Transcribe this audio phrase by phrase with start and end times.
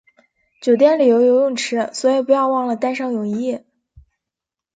[0.63, 3.63] 酒店里有游泳池，所以不要忘了带上泳衣